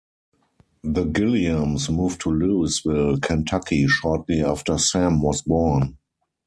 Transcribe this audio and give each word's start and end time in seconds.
The 0.83 1.05
Gilliams 1.05 1.87
moved 1.95 2.21
to 2.21 2.29
Louisville, 2.31 3.19
Kentucky, 3.19 3.85
shortly 3.87 4.41
after 4.43 4.79
Sam 4.79 5.21
was 5.21 5.43
born. 5.43 5.99